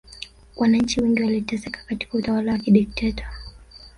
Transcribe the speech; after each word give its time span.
wananchi 0.55 1.01
wengi 1.01 1.23
waliteseka 1.23 1.81
katika 1.85 2.17
utawala 2.17 2.51
wa 2.51 2.57
kidikteta 2.59 3.29